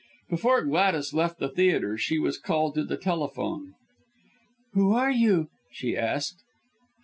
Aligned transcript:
Before 0.31 0.63
Gladys 0.65 1.13
left 1.13 1.37
the 1.37 1.47
theatre, 1.47 1.95
she 1.95 2.17
was 2.17 2.39
called 2.39 2.75
on 2.75 2.87
the 2.87 2.97
telephone. 2.97 3.75
"Who 4.73 4.93
are 4.93 5.11
you?" 5.11 5.49
she 5.71 5.95
asked. 5.95 6.41